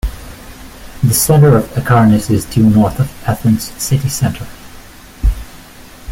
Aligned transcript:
The 1.03 1.13
centre 1.13 1.57
of 1.57 1.69
Acharnes 1.77 2.31
is 2.31 2.45
due 2.45 2.67
north 2.67 2.99
of 2.99 3.23
Athens 3.29 3.65
city 3.79 4.09
centre. 4.09 4.47